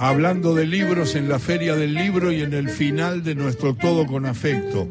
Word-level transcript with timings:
hablando 0.00 0.54
de 0.54 0.66
libros 0.66 1.14
en 1.14 1.28
la 1.28 1.38
Feria 1.38 1.76
del 1.76 1.92
Libro 1.92 2.32
y 2.32 2.40
en 2.40 2.54
el 2.54 2.70
final 2.70 3.22
de 3.22 3.34
nuestro 3.34 3.74
Todo 3.74 4.06
con 4.06 4.24
Afecto. 4.24 4.88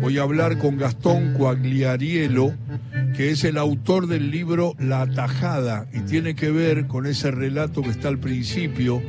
Voy 0.00 0.16
a 0.16 0.22
hablar 0.22 0.56
con 0.56 0.78
Gastón 0.78 1.34
Coagliarielo, 1.34 2.54
que 3.14 3.30
es 3.30 3.44
el 3.44 3.58
autor 3.58 4.06
del 4.06 4.30
libro 4.30 4.74
La 4.78 5.02
Atajada 5.02 5.86
y 5.92 6.00
tiene 6.00 6.34
que 6.34 6.50
ver 6.50 6.86
con 6.86 7.04
ese 7.04 7.30
relato 7.30 7.82
que 7.82 7.90
está 7.90 8.08
al 8.08 8.20
principio, 8.20 9.02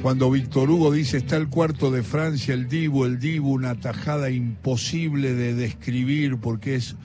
cuando 0.00 0.30
Víctor 0.30 0.70
Hugo 0.70 0.90
dice 0.90 1.18
está 1.18 1.36
el 1.36 1.48
cuarto 1.48 1.90
de 1.90 2.02
Francia, 2.02 2.54
el 2.54 2.66
Divo, 2.66 3.04
el 3.04 3.18
Divo, 3.18 3.50
una 3.50 3.70
atajada 3.72 4.30
imposible 4.30 5.34
de 5.34 5.52
describir 5.52 6.38
porque 6.38 6.76
es 6.76 6.96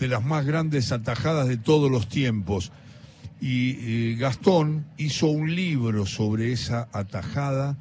de 0.00 0.08
las 0.08 0.24
más 0.24 0.44
grandes 0.44 0.90
atajadas 0.90 1.46
de 1.46 1.58
todos 1.58 1.92
los 1.92 2.08
tiempos. 2.08 2.72
Y 3.46 4.14
Gastón 4.14 4.86
hizo 4.96 5.26
un 5.26 5.54
libro 5.54 6.06
sobre 6.06 6.50
esa 6.52 6.88
atajada 6.92 7.76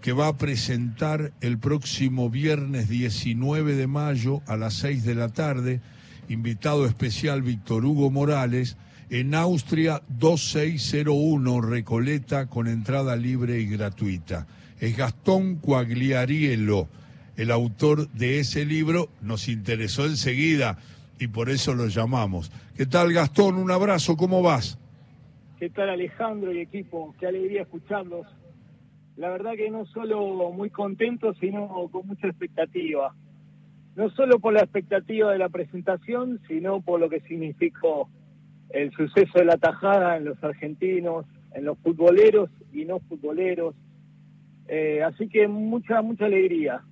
que 0.00 0.10
va 0.12 0.26
a 0.26 0.36
presentar 0.36 1.32
el 1.40 1.60
próximo 1.60 2.28
viernes 2.28 2.88
19 2.88 3.76
de 3.76 3.86
mayo 3.86 4.42
a 4.48 4.56
las 4.56 4.74
6 4.74 5.04
de 5.04 5.14
la 5.14 5.28
tarde, 5.28 5.80
invitado 6.28 6.86
especial 6.86 7.42
Víctor 7.42 7.84
Hugo 7.84 8.10
Morales, 8.10 8.78
en 9.08 9.36
Austria 9.36 10.02
2601 10.08 11.60
Recoleta 11.60 12.46
con 12.46 12.66
entrada 12.66 13.14
libre 13.14 13.60
y 13.60 13.66
gratuita. 13.66 14.48
Es 14.80 14.96
Gastón 14.96 15.58
Coagliarielo, 15.58 16.88
el 17.36 17.52
autor 17.52 18.10
de 18.10 18.40
ese 18.40 18.64
libro, 18.64 19.08
nos 19.22 19.46
interesó 19.46 20.04
enseguida 20.04 20.78
y 21.20 21.28
por 21.28 21.48
eso 21.48 21.76
lo 21.76 21.86
llamamos. 21.86 22.50
¿Qué 22.76 22.86
tal 22.86 23.12
Gastón? 23.12 23.54
Un 23.54 23.70
abrazo, 23.70 24.16
¿cómo 24.16 24.42
vas? 24.42 24.78
¿Qué 25.58 25.70
tal 25.70 25.88
Alejandro 25.88 26.52
y 26.52 26.60
equipo? 26.60 27.14
Qué 27.18 27.26
alegría 27.26 27.62
escucharlos. 27.62 28.26
La 29.16 29.30
verdad 29.30 29.52
que 29.56 29.70
no 29.70 29.86
solo 29.86 30.52
muy 30.52 30.68
contento, 30.68 31.32
sino 31.34 31.88
con 31.90 32.06
mucha 32.06 32.28
expectativa. 32.28 33.14
No 33.94 34.10
solo 34.10 34.38
por 34.38 34.52
la 34.52 34.60
expectativa 34.60 35.32
de 35.32 35.38
la 35.38 35.48
presentación, 35.48 36.40
sino 36.46 36.82
por 36.82 37.00
lo 37.00 37.08
que 37.08 37.20
significó 37.20 38.10
el 38.68 38.90
suceso 38.92 39.38
de 39.38 39.46
la 39.46 39.56
tajada 39.56 40.18
en 40.18 40.26
los 40.26 40.42
argentinos, 40.44 41.24
en 41.54 41.64
los 41.64 41.78
futboleros 41.78 42.50
y 42.74 42.84
no 42.84 43.00
futboleros. 43.00 43.74
Eh, 44.68 45.02
así 45.02 45.28
que 45.28 45.48
mucha, 45.48 46.02
mucha 46.02 46.26
alegría. 46.26 46.82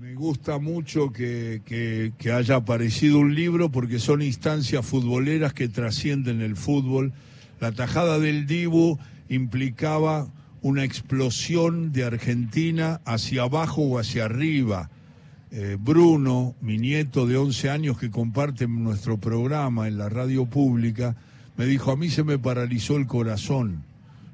Me 0.00 0.14
gusta 0.14 0.58
mucho 0.58 1.12
que, 1.12 1.62
que, 1.64 2.32
haya 2.32 2.56
aparecido 2.56 3.18
un 3.18 3.34
libro 3.34 3.68
porque 3.68 3.98
son 3.98 4.22
instancias 4.22 4.86
futboleras 4.86 5.52
que 5.52 5.68
trascienden 5.68 6.40
el 6.40 6.56
fútbol. 6.56 7.12
La 7.60 7.72
tajada 7.72 8.18
del 8.18 8.46
Dibu 8.46 8.98
implicaba 9.28 10.28
una 10.62 10.84
explosión 10.84 11.92
de 11.92 12.04
Argentina 12.04 13.00
hacia 13.04 13.42
abajo 13.42 13.82
o 13.82 13.98
hacia 13.98 14.24
arriba. 14.24 14.90
Eh, 15.50 15.76
Bruno, 15.80 16.54
mi 16.60 16.78
nieto 16.78 17.26
de 17.26 17.36
11 17.36 17.70
años 17.70 17.98
que 17.98 18.10
comparte 18.10 18.66
nuestro 18.68 19.18
programa 19.18 19.88
en 19.88 19.98
la 19.98 20.08
radio 20.08 20.46
pública, 20.46 21.16
me 21.56 21.66
dijo, 21.66 21.90
a 21.90 21.96
mí 21.96 22.10
se 22.10 22.24
me 22.24 22.38
paralizó 22.38 22.96
el 22.96 23.06
corazón, 23.06 23.82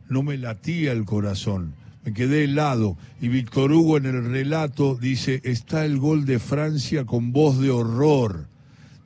no 0.08 0.22
me 0.22 0.36
latía 0.36 0.92
el 0.92 1.04
corazón 1.04 1.74
me 2.04 2.12
quedé 2.12 2.44
helado. 2.44 2.96
Y 3.20 3.28
Víctor 3.28 3.72
Hugo 3.72 3.96
en 3.96 4.06
el 4.06 4.24
relato 4.24 4.94
dice, 4.94 5.40
está 5.44 5.84
el 5.84 5.98
gol 5.98 6.26
de 6.26 6.38
Francia 6.38 7.04
con 7.04 7.32
voz 7.32 7.58
de 7.58 7.70
horror, 7.70 8.46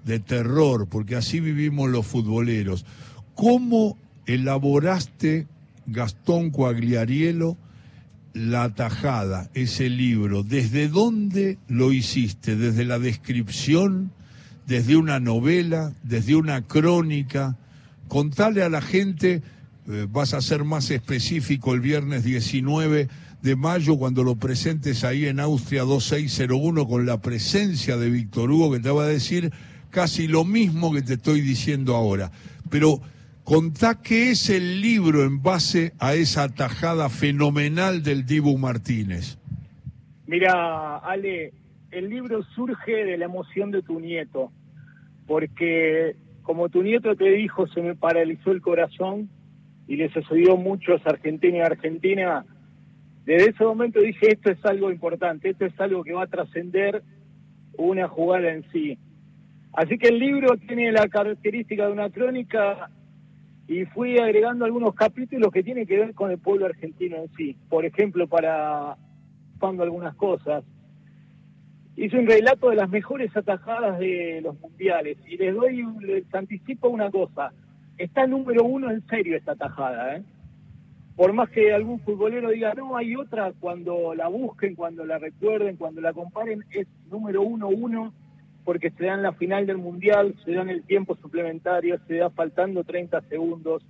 de 0.05 0.19
terror, 0.19 0.89
porque 0.89 1.17
así 1.17 1.41
vivimos 1.41 1.89
los 1.91 2.07
futboleros. 2.07 2.85
¿Cómo 3.35 3.97
elaboraste, 4.29 5.49
Gastón 5.87 6.51
Coagliarielo, 6.51 7.57
la 8.35 8.75
tajada, 8.75 9.51
ese 9.55 9.89
libro? 9.89 10.45
¿Desde 10.45 10.89
dónde 10.89 11.59
lo 11.67 11.93
hiciste? 11.93 12.55
¿Desde 12.55 12.85
la 12.85 12.99
descripción? 12.99 14.13
¿Desde 14.67 14.97
una 14.97 15.19
novela? 15.19 15.93
¿Desde 16.05 16.37
una 16.37 16.63
crónica? 16.63 17.57
Contale 18.07 18.63
a 18.63 18.69
la 18.69 18.83
gente 18.83 19.43
eh, 19.91 20.07
vas 20.11 20.35
a 20.35 20.43
ser 20.43 20.65
más 20.65 20.91
específico 20.91 21.73
el 21.73 21.81
viernes 21.81 22.23
19 22.23 23.09
de 23.41 23.57
mayo 23.57 23.97
cuando 23.97 24.23
lo 24.23 24.37
presentes 24.37 25.03
ahí 25.03 25.25
en 25.25 25.41
Austria 25.41 25.85
2601 25.85 26.87
con 26.87 27.07
la 27.07 27.23
presencia 27.23 27.97
de 27.97 28.11
Víctor 28.11 28.51
Hugo 28.51 28.73
que 28.73 28.81
te 28.81 28.91
va 28.91 29.05
a 29.05 29.07
decir 29.07 29.51
casi 29.89 30.27
lo 30.29 30.45
mismo 30.45 30.93
que 30.93 31.01
te 31.01 31.15
estoy 31.15 31.41
diciendo 31.41 31.97
ahora. 31.97 32.31
Pero 32.69 33.01
contá 33.49 34.03
qué 34.03 34.33
es 34.33 34.51
el 34.51 34.83
libro 34.83 35.25
en 35.25 35.43
base 35.43 35.95
a 35.99 36.13
esa 36.13 36.55
tajada 36.55 37.09
fenomenal 37.09 38.03
del 38.03 38.27
Dibu 38.27 38.59
Martínez. 38.59 39.39
Mira, 40.27 40.99
Ale, 40.99 41.55
el 41.91 42.11
libro 42.11 42.43
surge 42.55 43.07
de 43.07 43.17
la 43.17 43.25
emoción 43.25 43.71
de 43.71 43.81
tu 43.81 44.01
nieto, 44.01 44.53
porque 45.27 46.15
como 46.43 46.69
tu 46.69 46.83
nieto 46.83 47.17
te 47.17 47.31
dijo, 47.31 47.67
se 47.69 47.81
me 47.81 47.97
paralizó 47.97 48.51
el 48.51 48.61
corazón 48.61 49.31
y 49.87 49.97
le 49.97 50.13
sucedió 50.13 50.59
mucho 50.59 50.93
a 50.93 51.09
Argentina 51.09 51.57
y 51.57 51.61
Argentina, 51.63 52.45
desde 53.25 53.53
ese 53.53 53.65
momento 53.65 53.99
dije, 53.99 54.31
esto 54.31 54.51
es 54.51 54.63
algo 54.67 54.91
importante, 54.91 55.49
esto 55.49 55.65
es 55.65 55.81
algo 55.81 56.05
que 56.05 56.13
va 56.13 56.25
a 56.25 56.27
trascender 56.27 57.03
una 57.79 58.09
jugada 58.09 58.53
en 58.53 58.71
sí. 58.73 58.99
Así 59.73 59.97
que 59.97 60.09
el 60.09 60.19
libro 60.19 60.55
tiene 60.59 60.93
la 60.93 61.09
característica 61.09 61.87
de 61.87 61.93
una 61.93 62.11
crónica 62.11 62.91
y 63.69 63.85
fui 63.85 64.19
agregando 64.19 64.65
algunos 64.65 64.95
capítulos 64.95 65.53
que 65.53 65.63
tienen 65.63 65.87
que 65.87 65.99
ver 65.99 66.15
con 66.15 66.31
el 66.31 66.39
pueblo 66.39 66.67
argentino 66.67 67.17
en 67.17 67.29
sí. 67.37 67.57
Por 67.69 67.85
ejemplo, 67.85 68.27
para 68.27 68.97
cuando 69.61 69.83
algunas 69.83 70.15
cosas. 70.17 70.65
Hice 71.95 72.17
un 72.17 72.27
relato 72.27 72.71
de 72.71 72.77
las 72.77 72.89
mejores 72.89 73.37
atajadas 73.37 73.99
de 73.99 74.41
los 74.43 74.59
mundiales 74.61 75.19
y 75.27 75.37
les 75.37 75.55
doy, 75.55 75.85
les 76.01 76.33
anticipo 76.33 76.89
una 76.89 77.11
cosa 77.11 77.53
está 77.99 78.27
número 78.27 78.65
uno 78.65 78.91
en 78.91 79.05
serio 79.09 79.37
esta 79.37 79.57
tajada, 79.57 80.17
¿eh? 80.17 80.23
Por 81.17 81.33
más 81.33 81.51
que 81.51 81.73
algún 81.73 81.99
futbolero 82.01 82.51
diga, 82.51 82.73
no, 82.75 82.97
hay 82.97 83.17
otra, 83.17 83.53
cuando 83.59 84.15
la 84.15 84.29
busquen, 84.29 84.77
cuando 84.77 85.05
la 85.05 85.19
recuerden, 85.19 85.77
cuando 85.77 86.01
la 86.01 86.13
comparen, 86.13 86.65
es 86.71 86.87
número 87.11 87.43
uno 87.43 87.67
uno, 87.69 88.15
porque 88.69 88.91
se 88.91 89.07
da 89.07 89.15
en 89.15 89.23
la 89.23 89.33
final 89.33 89.65
del 89.65 89.79
Mundial, 89.79 90.35
se 90.45 90.53
da 90.53 90.61
en 90.61 90.69
el 90.69 90.83
tiempo 90.83 91.17
suplementario, 91.17 91.99
se 92.07 92.17
da 92.17 92.29
faltando 92.29 92.85
30 92.85 93.23
segundos, 93.23 93.83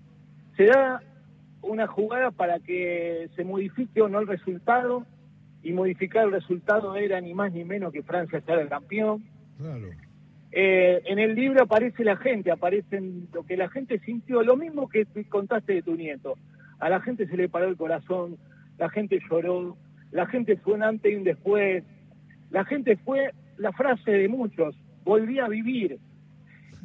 se 0.56 0.66
da 0.66 1.02
una 1.62 1.88
jugada 1.88 2.30
para 2.30 2.60
que 2.60 3.28
se 3.34 3.42
modifique 3.42 4.00
o 4.00 4.08
no 4.08 4.20
el 4.20 4.28
resultado, 4.28 5.04
y 5.64 5.72
modificar 5.72 6.26
el 6.26 6.30
resultado 6.30 6.94
era 6.94 7.20
ni 7.20 7.34
más 7.34 7.52
ni 7.52 7.64
menos 7.64 7.92
que 7.92 8.04
Francia 8.04 8.40
sea 8.42 8.54
el 8.54 8.68
campeón. 8.68 9.24
Claro. 9.56 9.88
Eh, 10.52 11.02
en 11.06 11.18
el 11.18 11.34
libro 11.34 11.64
aparece 11.64 12.04
la 12.04 12.16
gente, 12.16 12.52
aparecen 12.52 13.26
lo 13.32 13.44
que 13.44 13.56
la 13.56 13.68
gente 13.70 13.98
sintió, 13.98 14.44
lo 14.44 14.56
mismo 14.56 14.88
que 14.88 15.08
contaste 15.28 15.72
de 15.72 15.82
tu 15.82 15.96
nieto. 15.96 16.36
A 16.78 16.88
la 16.88 17.00
gente 17.00 17.26
se 17.26 17.36
le 17.36 17.48
paró 17.48 17.66
el 17.66 17.76
corazón, 17.76 18.38
la 18.78 18.88
gente 18.90 19.18
lloró, 19.28 19.76
la 20.12 20.26
gente 20.26 20.56
fue 20.56 20.74
un 20.74 20.84
antes 20.84 21.12
y 21.12 21.16
un 21.16 21.24
después, 21.24 21.82
la 22.52 22.64
gente 22.64 22.96
fue 22.98 23.32
la 23.58 23.72
frase 23.72 24.10
de 24.10 24.28
muchos, 24.28 24.74
volví 25.04 25.38
a 25.38 25.48
vivir. 25.48 25.98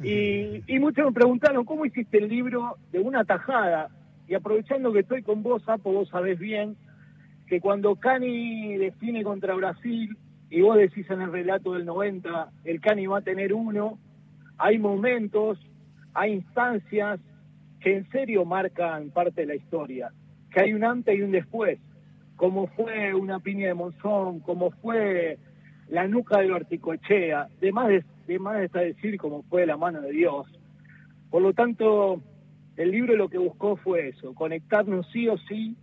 Y, 0.02 0.78
muchos 0.78 1.06
me 1.06 1.12
preguntaron, 1.12 1.64
¿cómo 1.64 1.86
hiciste 1.86 2.18
el 2.18 2.28
libro 2.28 2.76
de 2.90 2.98
una 2.98 3.24
tajada? 3.24 3.88
Y 4.26 4.34
aprovechando 4.34 4.92
que 4.92 5.00
estoy 5.00 5.22
con 5.22 5.42
vos, 5.42 5.68
Apo, 5.68 5.92
vos 5.92 6.08
sabés 6.08 6.38
bien 6.38 6.76
que 7.46 7.60
cuando 7.60 7.94
Cani 7.96 8.76
define 8.76 9.22
contra 9.22 9.54
Brasil, 9.54 10.16
y 10.50 10.60
vos 10.60 10.76
decís 10.76 11.08
en 11.10 11.20
el 11.20 11.32
relato 11.32 11.74
del 11.74 11.84
90, 11.84 12.50
el 12.64 12.80
Cani 12.80 13.06
va 13.06 13.18
a 13.18 13.22
tener 13.22 13.52
uno, 13.52 13.98
hay 14.58 14.78
momentos, 14.78 15.58
hay 16.12 16.32
instancias 16.32 17.20
que 17.80 17.96
en 17.96 18.10
serio 18.10 18.44
marcan 18.44 19.10
parte 19.10 19.42
de 19.42 19.46
la 19.46 19.54
historia, 19.54 20.10
que 20.50 20.60
hay 20.60 20.72
un 20.72 20.84
antes 20.84 21.16
y 21.16 21.22
un 21.22 21.32
después, 21.32 21.78
como 22.36 22.66
fue 22.68 23.14
una 23.14 23.40
piña 23.40 23.68
de 23.68 23.74
Monzón, 23.74 24.40
como 24.40 24.70
fue 24.70 25.38
la 25.88 26.08
nuca 26.08 26.40
de 26.40 26.52
Articochea, 26.52 27.48
de 27.60 27.72
más 27.72 27.88
de, 27.88 28.04
de 28.26 28.38
más 28.38 28.62
está 28.62 28.80
decir 28.80 29.18
como 29.18 29.42
fue 29.44 29.66
la 29.66 29.76
mano 29.76 30.00
de 30.00 30.12
Dios. 30.12 30.46
Por 31.30 31.42
lo 31.42 31.52
tanto, 31.52 32.20
el 32.76 32.90
libro 32.90 33.16
lo 33.16 33.28
que 33.28 33.38
buscó 33.38 33.76
fue 33.76 34.08
eso, 34.08 34.34
conectarnos 34.34 35.06
sí 35.12 35.28
o 35.28 35.36
sí 35.38 35.76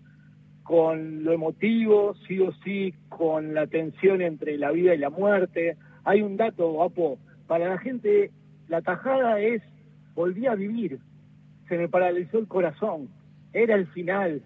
con 0.63 1.23
lo 1.23 1.33
emotivo, 1.33 2.15
sí 2.27 2.39
o 2.39 2.53
sí, 2.63 2.93
con 3.09 3.53
la 3.53 3.67
tensión 3.67 4.21
entre 4.21 4.57
la 4.57 4.71
vida 4.71 4.95
y 4.95 4.99
la 4.99 5.09
muerte. 5.09 5.75
Hay 6.03 6.21
un 6.21 6.37
dato, 6.37 6.71
guapo, 6.71 7.17
para 7.47 7.67
la 7.67 7.77
gente, 7.77 8.31
la 8.67 8.81
tajada 8.81 9.39
es, 9.39 9.61
volví 10.15 10.47
a 10.47 10.55
vivir, 10.55 10.99
se 11.67 11.77
me 11.77 11.89
paralizó 11.89 12.37
el 12.37 12.47
corazón, 12.47 13.09
era 13.53 13.75
el 13.75 13.87
final, 13.87 14.41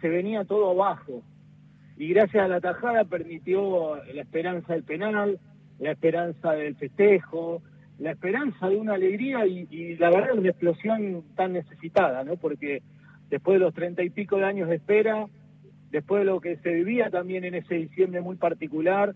se 0.00 0.08
venía 0.08 0.44
todo 0.44 0.70
abajo. 0.70 1.22
Y 1.98 2.08
gracias 2.10 2.44
a 2.44 2.48
la 2.48 2.60
tajada 2.60 3.04
permitió 3.04 3.96
la 3.96 4.22
esperanza 4.22 4.72
del 4.72 4.84
penal, 4.84 5.38
la 5.80 5.90
esperanza 5.90 6.52
del 6.52 6.76
festejo, 6.76 7.60
la 7.98 8.12
esperanza 8.12 8.68
de 8.68 8.76
una 8.76 8.94
alegría 8.94 9.44
y, 9.46 9.66
y 9.68 9.96
la 9.96 10.10
verdad 10.10 10.38
una 10.38 10.50
explosión 10.50 11.24
tan 11.34 11.54
necesitada, 11.54 12.22
¿no? 12.22 12.36
Porque 12.36 12.82
después 13.28 13.58
de 13.58 13.64
los 13.64 13.74
treinta 13.74 14.04
y 14.04 14.10
pico 14.10 14.36
de 14.36 14.44
años 14.44 14.68
de 14.68 14.76
espera, 14.76 15.26
después 15.90 16.20
de 16.20 16.26
lo 16.26 16.40
que 16.40 16.56
se 16.58 16.70
vivía 16.72 17.10
también 17.10 17.44
en 17.44 17.54
ese 17.54 17.74
diciembre 17.74 18.20
muy 18.20 18.36
particular. 18.36 19.14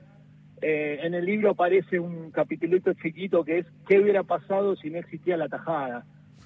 Eh, 0.61 1.01
en 1.03 1.15
el 1.15 1.25
libro 1.25 1.51
aparece 1.51 1.99
un 1.99 2.31
capitulito 2.31 2.93
chiquito 2.95 3.45
que 3.45 3.59
es 3.59 3.67
¿qué 3.89 3.99
hubiera 3.99 4.23
pasado 4.23 4.77
si 4.77 4.91
no 4.91 4.99
existía 4.99 5.37
la 5.37 5.49
tajada? 5.49 6.05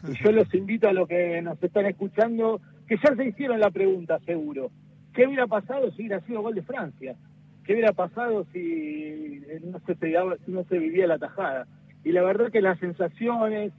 Y 0.08 0.22
yo 0.22 0.32
los 0.32 0.52
invito 0.54 0.88
a 0.88 0.92
los 0.92 1.08
que 1.08 1.40
nos 1.42 1.62
están 1.62 1.86
escuchando, 1.86 2.60
que 2.86 2.96
ya 2.96 3.14
se 3.14 3.26
hicieron 3.26 3.60
la 3.60 3.70
pregunta 3.70 4.18
seguro. 4.20 4.70
¿Qué 5.16 5.26
hubiera 5.26 5.46
pasado 5.46 5.90
si 5.92 6.02
hubiera 6.02 6.20
sido 6.20 6.42
gol 6.42 6.54
de 6.54 6.62
Francia? 6.62 7.16
¿Qué 7.64 7.72
hubiera 7.72 7.94
pasado 7.94 8.46
si 8.52 9.42
no 9.64 9.80
se, 9.80 9.96
si 10.44 10.52
no 10.52 10.64
se 10.64 10.78
vivía 10.78 11.06
la 11.06 11.18
tajada? 11.18 11.66
Y 12.04 12.12
la 12.12 12.22
verdad 12.22 12.52
que 12.52 12.60
las 12.60 12.78
sensaciones, 12.78 13.72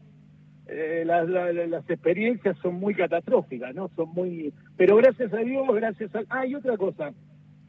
eh, 0.65 1.03
las, 1.05 1.29
las, 1.29 1.87
experiencias 1.89 2.57
son 2.57 2.79
muy 2.79 2.95
catastróficas, 2.95 3.75
¿no? 3.75 3.89
Son 3.95 4.09
muy... 4.09 4.51
Pero 4.77 4.97
gracias 4.97 5.31
a 5.31 5.37
Dios, 5.37 5.63
gracias 5.75 6.13
a... 6.15 6.23
Ah, 6.27 6.47
y 6.47 6.55
otra 6.55 6.75
cosa, 6.75 7.13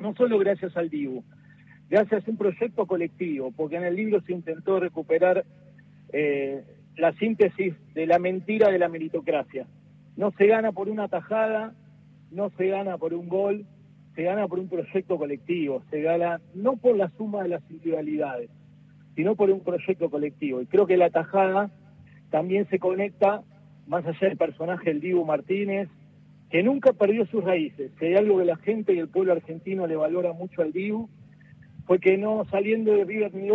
no 0.01 0.15
solo 0.15 0.39
gracias 0.39 0.75
al 0.75 0.89
Dibu, 0.89 1.23
gracias 1.91 2.27
a 2.27 2.31
un 2.31 2.39
proyecto 2.39 2.87
colectivo, 2.87 3.53
porque 3.55 3.77
en 3.77 3.85
el 3.85 3.97
libro 3.97 4.23
se 4.23 4.33
intentó 4.33 4.81
recuperar 4.81 5.45
eh, 6.11 6.65
la 6.97 7.13
síntesis 7.13 7.75
de 7.93 8.07
la 8.07 8.19
mentira 8.19 8.71
de 8.71 8.79
la 8.79 8.89
meritocracia. 8.89 9.67
No 10.17 10.31
se 10.33 10.47
gana 10.47 10.73
por 10.73 10.89
una 10.89 11.09
tajada, 11.09 11.75
no 12.31 12.51
se 12.51 12.69
gana 12.69 12.99
por 12.99 13.15
un 13.15 13.29
gol, 13.29 13.65
se 14.15 14.23
gana 14.23 14.49
por 14.49 14.59
un 14.59 14.69
proyecto 14.69 15.17
colectivo, 15.17 15.83
se 15.91 16.03
gana 16.03 16.41
no 16.55 16.77
por 16.77 16.97
la 16.97 17.11
suma 17.17 17.43
de 17.43 17.51
las 17.51 17.63
individualidades, 17.71 18.51
sino 19.15 19.37
por 19.37 19.51
un 19.51 19.61
proyecto 19.61 20.11
colectivo. 20.11 20.61
Y 20.61 20.67
creo 20.67 20.87
que 20.87 20.97
la 20.97 21.11
tajada 21.11 21.71
también 22.31 22.69
se 22.69 22.79
conecta, 22.79 23.43
más 23.87 24.05
allá 24.05 24.29
del 24.29 24.37
personaje 24.37 24.91
del 24.91 25.01
Dibu 25.01 25.25
Martínez, 25.25 25.89
que 26.51 26.63
nunca 26.63 26.93
perdió 26.93 27.27
sus 27.27 27.45
raíces. 27.45 27.93
Si 27.99 28.07
hay 28.07 28.15
algo 28.15 28.39
que 28.39 28.45
la 28.45 28.57
gente 28.57 28.95
y 28.95 28.99
el 28.99 29.09
pueblo 29.09 29.33
argentino 29.33 29.87
le 29.87 29.97
valora 29.97 30.33
mucho 30.33 30.63
al 30.63 30.73
Dibu, 30.73 31.09
fue 31.87 31.99
que 32.01 32.19
no 32.19 32.45
saliendo 32.51 32.93
de 32.93 33.05
River 33.05 33.35
ni 33.35 33.49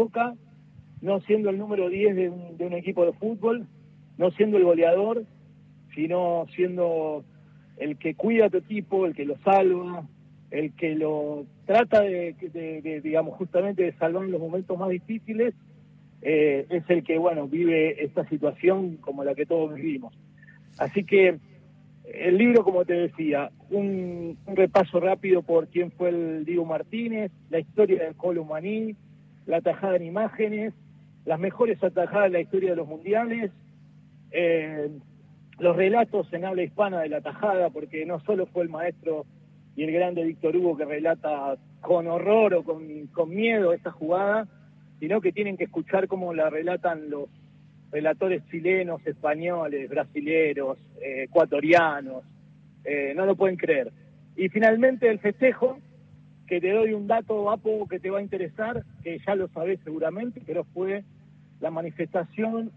no 1.02 1.20
siendo 1.22 1.50
el 1.50 1.58
número 1.58 1.90
10 1.90 2.16
de 2.16 2.30
un, 2.30 2.74
equipo 2.74 3.06
de 3.06 3.14
fútbol, 3.14 3.68
no 4.18 4.32
siendo 4.32 4.58
el 4.58 4.64
goleador, 4.64 5.26
sino 5.94 6.46
siendo 6.56 7.26
el 7.78 7.98
que 7.98 8.16
cuida 8.16 8.46
a 8.46 8.50
tu 8.50 8.58
equipo, 8.58 9.06
el 9.06 9.16
que 9.16 9.26
lo 9.26 9.38
salva, 9.40 10.08
el 10.52 10.74
que 10.74 10.96
lo 10.96 11.46
trata 11.66 12.02
de, 12.02 13.02
digamos, 13.04 13.36
justamente 13.36 13.84
de 13.84 13.94
salvar 13.94 14.26
en 14.26 14.32
los 14.32 14.42
momentos 14.42 14.78
más 14.78 14.90
difíciles, 14.90 15.54
eh, 16.22 16.68
es 16.70 16.84
el 16.90 17.04
que, 17.04 17.18
bueno, 17.18 17.48
vive 17.48 18.04
esta 18.04 18.28
situación 18.30 18.98
como 18.98 19.24
la 19.24 19.36
que 19.36 19.46
todos 19.46 19.74
vivimos. 19.74 20.14
Así 20.78 21.04
que 21.04 21.40
el 22.06 22.38
libro, 22.38 22.64
como 22.64 22.86
te 22.86 22.94
decía, 22.94 23.52
un, 23.70 24.38
repaso 24.46 25.00
rápido 25.00 25.42
por 25.42 25.68
quién 25.68 25.92
fue 25.92 26.10
el 26.10 26.46
Diego 26.46 26.66
Martínez, 26.66 27.32
la 27.50 27.60
historia 27.60 28.04
del 28.04 28.16
Colo 28.16 28.46
Maní, 28.46 28.96
la 29.46 29.62
tajada 29.62 29.96
en 29.96 30.04
imágenes, 30.04 30.74
las 31.26 31.40
mejores 31.40 31.84
atajadas 31.84 32.32
de 32.32 32.38
la 32.38 32.42
historia 32.42 32.72
de 32.72 32.76
los 32.76 32.88
mundiales, 32.88 33.52
eh, 34.32 34.90
los 35.60 35.76
relatos 35.76 36.32
en 36.34 36.46
habla 36.46 36.64
hispana 36.64 37.02
de 37.02 37.10
la 37.10 37.22
tajada, 37.22 37.70
porque 37.70 38.06
no 38.06 38.20
solo 38.22 38.46
fue 38.48 38.64
el 38.64 38.70
maestro 38.70 39.26
y 39.76 39.84
el 39.84 39.92
grande 39.92 40.24
Víctor 40.24 40.56
Hugo 40.56 40.78
que 40.78 40.86
relata 40.86 41.58
con 41.82 42.08
horror 42.08 42.54
o 42.54 42.64
con, 42.64 43.30
miedo 43.30 43.74
esta 43.74 43.92
jugada, 43.92 44.48
sino 45.00 45.22
que 45.22 45.32
tienen 45.32 45.58
que 45.58 45.66
escuchar 45.66 46.08
cómo 46.08 46.34
la 46.34 46.50
relatan 46.50 47.10
los 47.10 47.30
relatores 47.92 48.44
chilenos, 48.50 49.06
españoles, 49.06 49.90
brasileros, 49.90 50.78
eh, 51.02 51.24
ecuatorianos, 51.24 52.24
eh, 52.84 53.14
no 53.16 53.26
lo 53.26 53.36
pueden 53.36 53.58
creer. 53.58 53.92
Y 54.36 54.50
finalmente 54.50 55.10
el 55.10 55.20
festejo, 55.20 55.78
que 56.48 56.60
te 56.60 56.72
doy 56.72 56.94
un 56.94 57.08
dato, 57.08 57.52
Apo, 57.52 57.88
que 57.88 58.00
te 58.00 58.10
va 58.10 58.20
a 58.20 58.24
interesar, 58.24 58.84
que 59.04 59.20
ya 59.20 59.36
lo 59.36 59.48
sabés 59.50 59.80
seguramente, 59.84 60.42
pero 60.46 60.64
fue 60.64 61.04
la 61.60 61.72
manifestación 61.72 62.72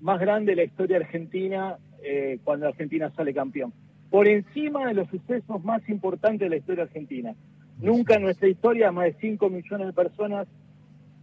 más 0.00 0.20
grande 0.20 0.52
de 0.52 0.56
la 0.56 0.64
historia 0.64 0.98
argentina 0.98 1.78
eh, 2.02 2.38
cuando 2.44 2.66
Argentina 2.66 3.10
sale 3.14 3.34
campeón. 3.34 3.72
Por 4.10 4.26
encima 4.26 4.86
de 4.86 4.94
los 4.94 5.08
sucesos 5.08 5.62
más 5.64 5.86
importantes 5.88 6.40
de 6.40 6.50
la 6.50 6.56
historia 6.56 6.84
argentina. 6.84 7.34
Nunca 7.80 8.14
en 8.14 8.22
nuestra 8.22 8.48
historia 8.48 8.90
más 8.90 9.04
de 9.06 9.16
5 9.20 9.50
millones 9.50 9.86
de 9.86 9.92
personas 9.92 10.48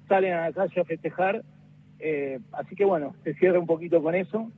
salen 0.08 0.34
a 0.34 0.42
la 0.42 0.54
calle 0.54 0.82
a 0.82 0.86
festejar. 0.86 1.44
Eh, 2.00 2.40
así 2.52 2.76
que 2.76 2.86
bueno, 2.86 3.16
se 3.24 3.34
cierra 3.36 3.60
un 3.60 3.66
poquito 3.66 4.02
con 4.02 4.16
eso. 4.16 4.52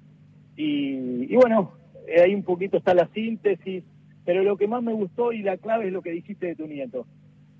Y, 0.56 1.32
y 1.32 1.36
bueno, 1.36 1.74
ahí 2.22 2.36
un 2.36 2.44
poquito 2.44 2.78
está 2.78 2.94
la 2.94 3.08
síntesis. 3.14 3.84
Pero 4.26 4.44
lo 4.44 4.58
que 4.58 4.68
más 4.68 4.84
me 4.84 4.94
gustó 4.94 5.32
y 5.32 5.42
la 5.42 5.58
clave 5.58 5.88
es 5.88 5.94
lo 5.94 6.02
que 6.02 6.12
dijiste 6.12 6.48
de 6.48 6.56
tu 6.56 6.68
nieto 6.68 7.06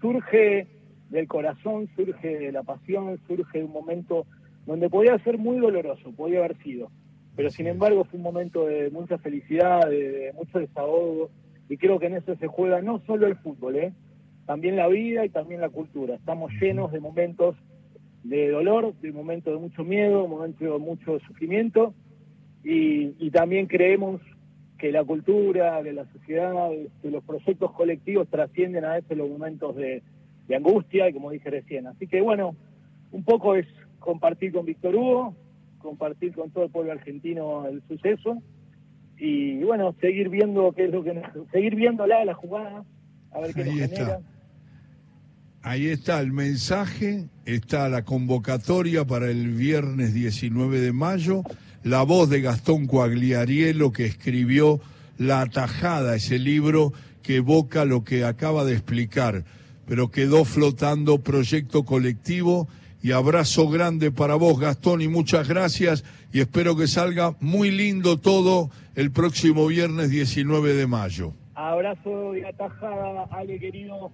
surge 0.02 0.68
del 1.10 1.28
corazón, 1.28 1.90
surge 1.96 2.38
de 2.38 2.52
la 2.52 2.64
pasión, 2.64 3.20
surge 3.28 3.60
de 3.60 3.64
un 3.64 3.72
momento 3.72 4.26
donde 4.66 4.90
podía 4.90 5.18
ser 5.20 5.38
muy 5.38 5.60
doloroso, 5.60 6.12
podía 6.12 6.40
haber 6.40 6.58
sido, 6.62 6.92
pero 7.38 7.50
sin 7.50 7.68
embargo 7.68 8.04
fue 8.04 8.18
un 8.18 8.24
momento 8.24 8.66
de 8.66 8.90
mucha 8.90 9.18
felicidad, 9.18 9.88
de, 9.90 10.34
mucho 10.36 10.60
desahogo, 10.60 11.30
y 11.70 11.78
creo 11.78 12.00
que 12.00 12.08
en 12.08 12.16
eso 12.16 12.36
se 12.36 12.48
juega 12.48 12.82
no 12.82 13.00
solo 13.08 13.28
el 13.28 13.38
fútbol, 13.38 13.78
¿eh? 13.78 13.94
también 14.46 14.76
la 14.76 14.88
vida 14.88 15.24
y 15.24 15.30
también 15.30 15.62
la 15.62 15.70
cultura. 15.70 16.16
Estamos 16.16 16.52
llenos 16.62 16.92
de 16.92 17.00
momentos 17.00 17.56
de 18.24 18.50
dolor, 18.50 18.94
de 18.96 19.14
momentos 19.14 19.54
de 19.54 19.60
mucho 19.60 19.86
miedo, 19.86 20.28
momentos 20.28 20.60
de 20.60 20.78
mucho 20.78 21.20
sufrimiento, 21.20 21.94
y, 22.62 23.14
y 23.26 23.32
también 23.32 23.68
creemos 23.68 24.20
que 24.78 24.92
la 24.92 25.04
cultura, 25.04 25.82
que 25.84 25.92
la 25.92 26.06
sociedad, 26.12 26.70
que 27.02 27.10
los 27.10 27.24
proyectos 27.24 27.72
colectivos 27.72 28.28
trascienden 28.30 28.86
a 28.86 28.94
veces 28.94 29.18
los 29.18 29.30
momentos 29.30 29.76
de, 29.76 30.04
angustia 30.56 31.10
y 31.10 31.14
como 31.14 31.32
dije 31.32 31.50
recién. 31.50 31.88
Así 31.88 32.08
que 32.08 32.22
bueno, 32.22 32.56
un 33.12 33.24
poco 33.24 33.56
es 33.56 33.68
compartir 34.00 34.54
con 34.54 34.66
Víctor 34.66 34.96
Hugo, 34.96 35.36
compartir 35.80 36.34
con 36.34 36.52
todo 36.52 36.66
el 36.66 36.72
pueblo 36.72 36.92
argentino 36.92 37.68
el 37.68 37.82
suceso 37.88 38.42
y 39.18 39.64
bueno, 39.64 39.96
seguir 40.00 40.30
viendo 40.30 40.72
qué 40.74 40.86
es 40.86 40.92
lo 40.92 41.04
que 41.04 41.22
seguir 41.52 41.76
viéndola 41.76 42.24
la 42.24 42.34
jugada, 42.34 42.84
a 43.32 43.40
ver 43.40 43.54
qué 43.54 43.64
Ahí 43.64 43.70
nos 43.70 43.82
está. 43.82 44.20
Ahí 45.64 45.88
está 45.88 46.20
el 46.22 46.32
mensaje, 46.32 47.26
está 47.46 47.90
la 47.90 48.06
convocatoria 48.06 49.06
para 49.06 49.30
el 49.30 49.50
viernes 49.50 50.14
19 50.14 50.80
de 50.80 50.94
mayo 50.94 51.44
la 51.84 52.04
voz 52.04 52.30
de 52.30 52.42
Gastón 52.42 52.86
Coagliarielo 52.86 53.92
que 53.92 54.06
escribió 54.06 54.82
La 55.18 55.42
Atajada, 55.42 56.16
ese 56.16 56.38
libro 56.38 56.92
que 57.24 57.38
evoca 57.38 57.86
lo 57.86 58.04
que 58.04 58.26
acaba 58.26 58.66
de 58.66 58.74
explicar, 58.74 59.46
pero 59.86 60.12
quedó 60.12 60.44
flotando 60.44 61.20
proyecto 61.20 61.86
colectivo 61.86 62.68
y 63.02 63.12
abrazo 63.12 63.70
grande 63.70 64.12
para 64.12 64.36
vos 64.36 64.60
Gastón 64.60 65.02
y 65.02 65.08
muchas 65.08 65.48
gracias 65.48 66.04
y 66.32 66.40
espero 66.40 66.76
que 66.76 66.88
salga 66.88 67.36
muy 67.40 67.72
lindo 67.72 68.18
todo 68.18 68.70
el 68.96 69.12
próximo 69.12 69.68
viernes 69.68 70.10
19 70.10 70.74
de 70.74 70.88
mayo. 70.88 71.34
Abrazo 71.56 72.36
y 72.36 72.44
atajada, 72.44 73.28
querido. 73.60 74.12